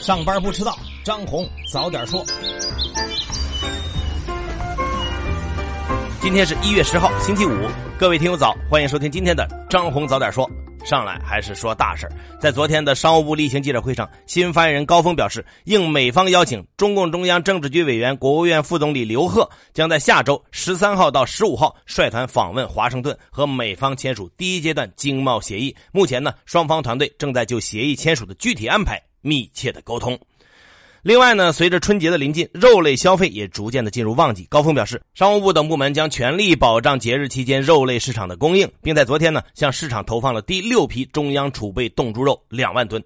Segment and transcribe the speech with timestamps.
[0.00, 2.24] 上班不迟到，张红早点说。
[6.22, 7.52] 今天是一月十号，星期五，
[7.98, 10.50] 各位听友早，欢迎收听今天的张红早点说。
[10.86, 12.08] 上来还是说大事
[12.40, 25.76] 在昨天的商务部例行记者会上，新发言人高峰表示，应美方邀请，中共中央政治局委员、国务院副总理刘鹤将在下周十三号到十五号率团访问华盛顿，和美方签署第一阶段经贸协议。
[25.92, 30.18] 目前呢，双方团队正在就协议签署的具体安排密切的沟通。
[31.02, 34.46] 另外呢，随着春节的临近，肉类消费也逐渐的进入旺季。
[34.50, 43.02] 高峰表示，商务部等部门将全力保障节日期间肉类市场的供应，并在昨天呢向市场投放了第六批中央储备冻猪肉两万吨。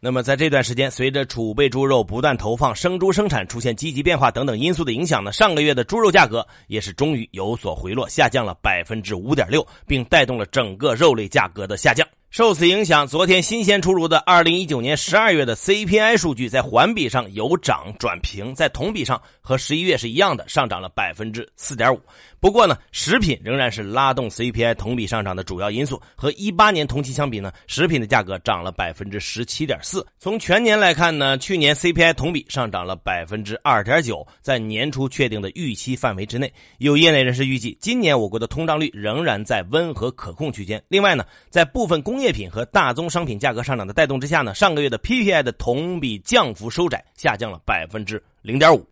[0.00, 12.06] 那么在这段时间，随着储备猪肉不断投放，生猪生产出现积极变化等等因素的影响呢，上个月的猪肉价格也是终于有所回落，下降了百分之五点六，并带动了整个肉类价格的下降。
[12.36, 21.98] 受此影响，昨天新鲜出炉的二零一九年十二月的 CPI 数据在环比上由涨转平，在同比上和十一月是一样的，上涨了百分之四点五。
[22.38, 25.98] 不过呢，食品仍然是拉动 CPI 同比上涨的主要因素。
[26.14, 30.06] 和一八年同期相比呢，食品的价格涨了百分之十七点四。
[30.18, 36.52] 从全年来看呢，去年 CPI 同比上涨了百分之二点九，在年初确定的预期范围之内。
[36.76, 40.80] 有业内人士预计，今年我国的通胀率仍然在温和可控区间。
[40.88, 48.86] 另外呢，在部分工业品和大宗商品价格上涨的带动之下呢，上个月的 PPI 的同比降幅收窄，下降了百分之零点五。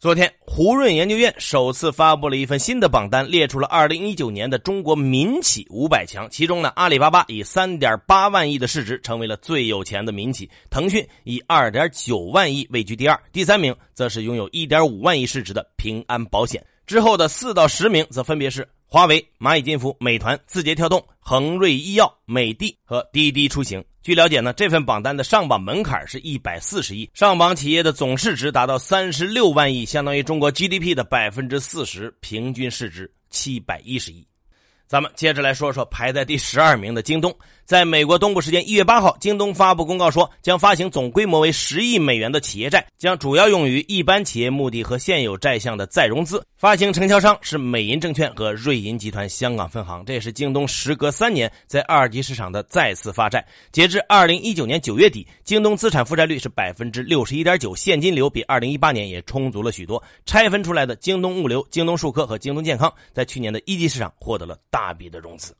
[0.00, 6.30] 昨天，胡润研究院首次发布了一份新的榜单，列出了2019年的中国民企五百强。
[6.30, 16.64] 其中呢，阿里巴巴以3.8万亿的市值成为了最有钱的民企，腾讯以2.9万亿位居第二，第三名则是拥有1.5万亿市值的平安保险。
[16.86, 18.68] 之后的四到十名则分别是。
[18.90, 23.84] 华为、蚂蚁金服、美团、字节跳动、恒瑞医药、美的和滴滴出行。
[24.02, 34.26] 据了解呢，这份榜单的上榜门槛是一百四十亿，上榜企业的总市值达到三十六万亿，相当于中国 GDP 的百分之四十，平均市值七百一十亿。
[34.86, 37.36] 咱们接着来说说排在第十二名的京东。
[37.68, 46.42] 在美国东部时间一月八号，京东发布公告说，将发行总规模为十亿美元的企业债，将主要用于一般企业目的和现有债项的再融资。
[46.56, 50.02] 发行承销商是美银证券和瑞银集团香港分行。
[50.06, 53.46] 这也是京东时隔三年在二级市场的再次发债。
[53.70, 60.02] 截至二零一九年九月底，京东资产负债率是百分之六十一点九，现金流比二零一八年也充足了许多。
[60.24, 65.54] 拆分出来的京东物流、京东数科和京东健康，在去年的一级市场获得了大笔的融资。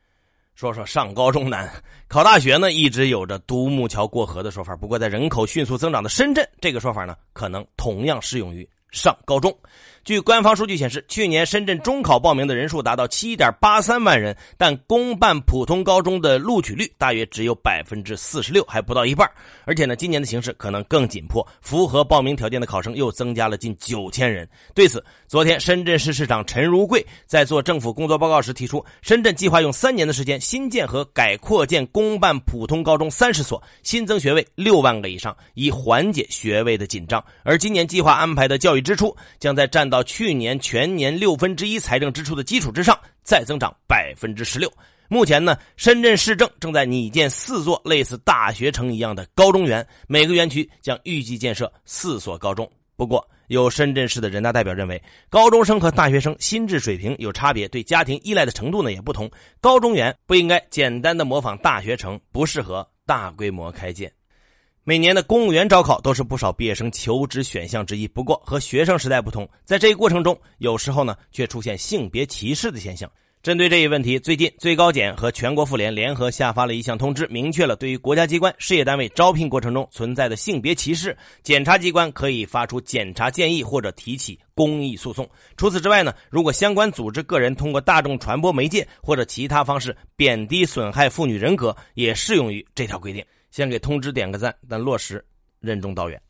[0.58, 1.70] 说说上高中难，
[2.08, 4.74] 考大学呢一直有着独木桥过河的说法。
[4.74, 9.56] 不过，在人口迅速增长的深圳，这个说法呢可能同样适用于上高中。
[10.04, 19.30] 据官方数据显示，去年深圳中考报名的人数达到七点八三万人，但公办普通高中的录取率大约只有百分之四十六，还不到一半。
[19.66, 24.48] 而且呢，今年的形势可能更紧迫，符合报名条件的考生又增加了近九千人。
[24.74, 37.22] 对此，昨天深圳市市长陈如桂在做政府工作报告时提出，深圳计划用三年的时间新建和改扩建公办普通高中三十所，新增学位六万个以上，以缓解学位的紧张。
[37.42, 40.02] 而今年计划安排的教育支出将在占到。
[40.02, 44.72] 去年全年六分之一财政支出的基础之上，再增长百分之十六。
[45.08, 52.70] 目前呢，深圳市政正在拟建四座类似大学城一样的高中园，每个园区将预计建设四所高中。
[52.96, 59.30] 不过，有深圳市的人大代表认为，高中生和大学生心智水平有差别，对家庭依赖的程度呢也不同。
[59.60, 64.12] 高中园不应该简单的模仿大学城，不适合大规模开建。
[64.88, 68.08] 每年的公务员招考都是不少毕业生求职选项之一。
[68.08, 73.06] 不过和学生时代不同，在这一过程中，有时候呢却出现性别歧视的现象。
[73.42, 85.28] 针对这一问题，最近最高检和全国妇联联合下发了一项通知，明确了对于国家机关、事业单位招聘过程中存在的性别歧视，检察机关可以发出检查建议或者提起公益诉讼。
[85.58, 93.22] 除此之外呢，如果相关组织个人通过大众传播媒介或者其他方式贬低损害妇女人格，也适用于这条规定。
[93.50, 95.24] 先给通知点个赞，但落实
[95.60, 96.20] 任重道远。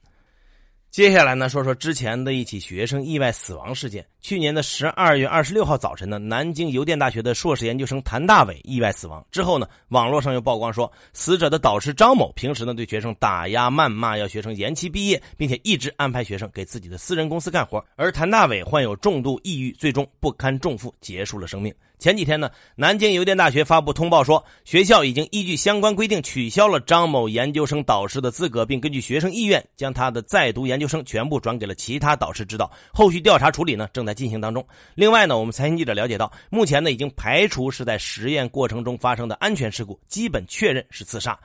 [0.91, 4.05] 接下来呢，说说之前的一起学生意外死亡事件。
[4.21, 9.25] 去年的十二月二十六号早晨呢，南京邮电大学的硕士研究生谭大伟意外死亡。
[9.31, 17.85] 之后呢，网络上又曝光说，死者的导师张某平时呢对学生打压谩骂，要学生延期毕业，并且一直安排学生给自己的私人公司干活。
[17.95, 21.73] 而谭大伟患有重度抑郁，最终不堪重负结束了生命。
[21.99, 32.71] 前几天呢，南京邮电大学发布通报说，学校已经依据相关规定取消了张某研究生导师的资格，并根据学生意愿将他的在读研究生全部转给了其他导师指导。
[32.93, 34.65] 后续调查处理呢正在进行当中。
[34.95, 41.37] 另外呢，我们财经记者了解到，目前呢已经排除是在实验过程中发生的安全事故，基本确认是自杀。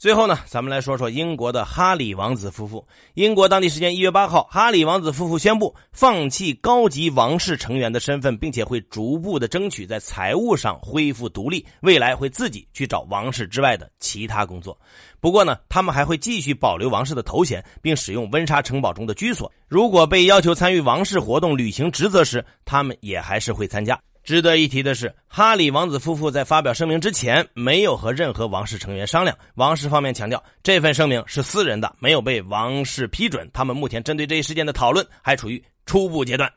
[0.00, 2.88] 最后呢，咱们来说说英国的哈里王子夫妇。
[3.12, 14.74] 英国当地时间一月八号，哈里王子夫妇宣布放弃高级王室成员的身份，并且会逐步的争取在财务上恢复独立，未来会自己去找王室之外的其他工作。
[15.20, 19.52] 不过呢，他们还会继续保留王室的头衔，并使用温莎城堡中的居所。
[19.68, 24.00] 如果被要求参与王室活动、履行职责时，他们也还是会参加。
[24.30, 29.36] 值得一提的是，哈里王子夫妇在发表声明之前，没有和任何王室成员商量。
[29.56, 33.50] 王室方面强调，这份声明是私人的，没有被王室批准。
[33.52, 36.48] 他们目前针对这一事件的讨论还处于初步阶段。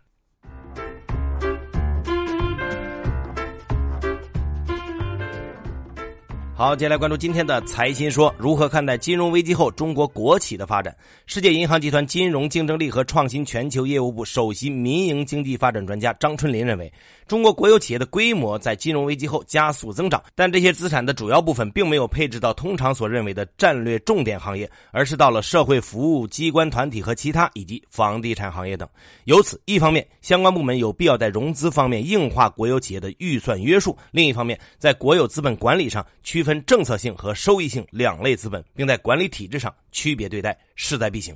[6.56, 10.96] 好，接下来关注今天的财新说，如何看待金融危机后中国国企的发展？
[11.26, 16.94] 世界银行集团金融竞争力和创新全球业务部首席民营经济发展专家张春林认为。
[17.26, 28.88] 中国国有企业的规模在金融危机后加速增长，但这些资产的主要部分并没有配置到通常所认为的战略重点行业，而是到了社会服务、机关团体和其他以及房地产行业等。
[29.24, 41.36] 由此，一方面相关部门有必要在融资方面硬化国有企业的预算约束；另一方面，在国有资本管理上区分政策性和收益性两类资本，并在管理体制上区别对待，势在必行。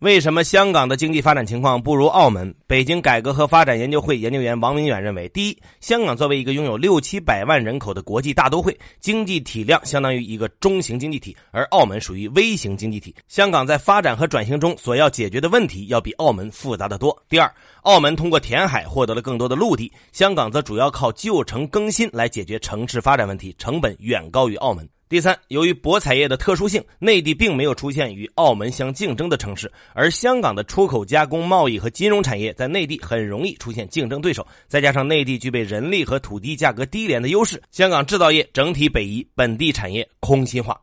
[0.00, 2.54] 为什么香港的经济发展情况不如澳门？
[2.68, 13.12] 北京改革和发展研究会研究员王明远认为，第一，香港作为一个拥有六七百万人口的国际大都会，经济体量相当于一个中型经济体，而澳门属于微型经济体。
[13.26, 17.20] 香港在发展和转型中所要解决的问题要比澳门复杂的多。
[17.28, 17.52] 第二，
[17.82, 24.88] 澳门通过填海获得了更多的陆地，香港则主要靠旧城更新来解决城市发展问题，成本远高于澳门。
[25.08, 34.46] 第三，由于博彩业的特殊性，内地并没有出现与澳门相竞争的城市，而香港的出口加工贸易和金融产业在内地很容易出现竞争对手。
[34.66, 40.78] 再加上内地具备人力和土地价格低廉的优势，香港制造业整体北移，本地产业空心化。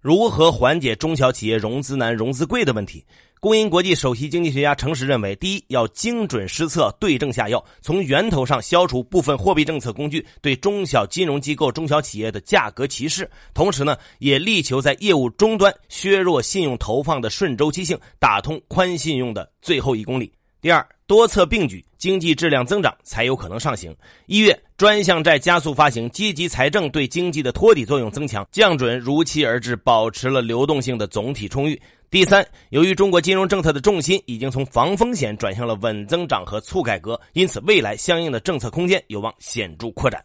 [0.00, 3.04] 如何缓解中小企业融资难、融资贵的问题？
[3.38, 13.30] 工银国际首席经济学家程实认为，第一，要精准施策，对症下药，从源头上消除部分货币政策工具对中小金融机构、中小企业的价格歧视。
[13.52, 20.32] 同时呢，也力求在业务终端削弱信用投放的顺周期性，打通宽信用的最后一公里。
[20.62, 23.92] 第二，多策并举，经济质量增长才有可能上行。
[24.26, 31.82] 一月，专项债加速发行，积极财政对经济的托底作用增强，降准如期而至，保持了流动性的总体充裕。
[32.12, 40.24] 第三，由于中国金融政策的重心已经从防风险转向了稳增长和促改革，因此未来相应的政策空间有望显著扩展。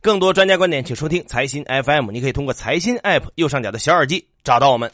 [0.00, 2.12] 更多专家观点，请收听财新 FM。
[2.12, 4.88] 你可以通过财新 App 右上角的小耳机找到我们。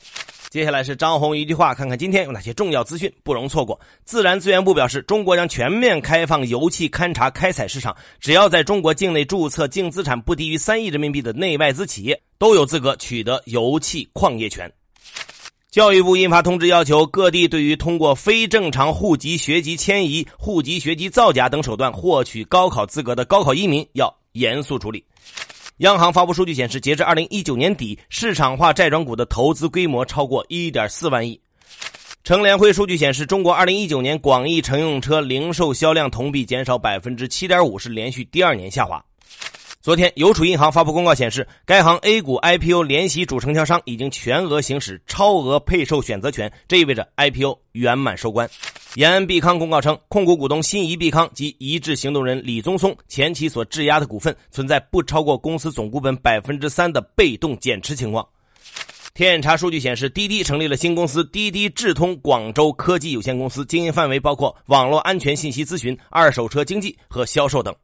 [0.51, 3.79] 接下来是张红一句话，看看今天有哪些重要资讯不容错过。
[4.05, 14.73] 自然资源部表示，中国将全面开放油气勘查开采市场，只要在中国境内注册净资产不低于三亿人民币的内外资企业，都有资格取得油气矿业权。
[15.71, 25.05] 教育部印发通知，要求各地对于通过非正常户籍学籍迁移、户籍学籍造假等手段获取高考资格的高考移民要严肃处理。
[25.79, 31.41] 央行发布数据显示，截至二零一九年底，市场化债转股的投资规模超过一点四万亿。
[32.25, 39.01] 乘联会数据显示，中国二零一九年广义乘用车零售销量同比减少百分之七点五，是连续第二年下滑。
[39.81, 48.51] 昨天，邮储银行发布公告显示，该行 A 股 IPO 联席主承销商已经全额行使超额配售选择权，这意味着 IPO 圆满收官。
[48.95, 58.27] 延安必康公告称，控股股东新怡必康及一致行动人李宗松前期所质押的股份存在不超过公司总股本百分之三的被动减持情况。
[59.15, 67.75] 天眼查数据显示，滴滴成立了新公司滴滴智通广州科技有限公司，经营范围包括网络安全信息咨询、二手车经纪和销售等。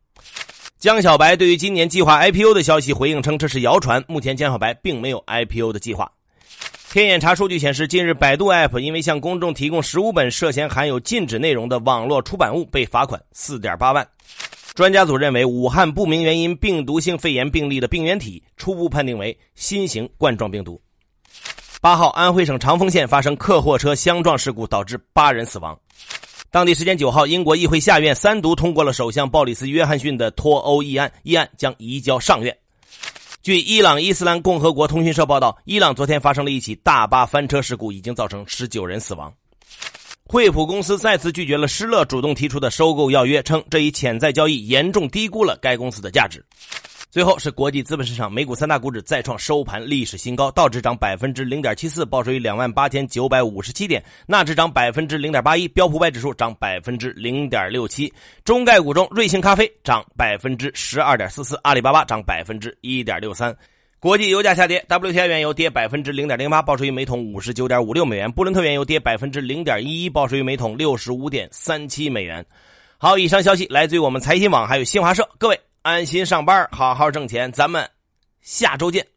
[0.78, 4.02] 江小白对于今年计划 IPO 的消息回应称，这是谣传。
[4.08, 6.11] 目前江小白并没有 IPO 的计划。
[6.94, 14.06] 天眼查数据显示，近日百度 App 因为向公众提供十五本涉嫌含有禁止内容的网络出版物，被罚款四点八万。
[14.76, 20.80] 专家组认为，武汉不明原因病毒性肺炎病例的病原体初步判定为新型冠状病毒。
[21.80, 25.76] 八号，安徽省长丰县发生客货车相撞事故，导致八人死亡。
[26.48, 32.56] 当地时间九号，英国议会下院三读通过了首相鲍里斯·约翰逊的脱欧议案，议案将移交上院。
[33.44, 39.30] 据伊朗伊斯兰共和国通讯社报道，伊朗昨天发生了一起大巴翻车事故，已经造成十九人死亡。
[40.24, 46.42] 惠普公司再次拒绝了施乐主动提出的收购要约，称这一潜在交易严重低估了该公司的价值。
[47.14, 58.12] 最后是国际资本市场美股三大股指再创收盘历史新高道指涨百分之零点七四报收于两万八千九百五十七点纳指涨百分之零点八一标普五百指数涨百分之零点六七。
[58.42, 63.56] 中概股中瑞幸咖啡涨百分之十二点四四阿里巴巴涨百分之一点六三。
[64.00, 72.44] 国际油价下跌 wti 原油跌百分之零点零八报收于每桶五十九点五六美元布伦特原油跌百分之零点一一报收于每桶六十五点三七美元。
[72.99, 75.28] 好以上消息来自于我们财新网还有新华社。
[75.38, 77.86] 各位安心上班好好挣钱咱们
[78.40, 79.13] 下周见。